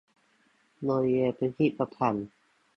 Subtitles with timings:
[0.87, 2.29] บริเวณพิพิธภัณฑ์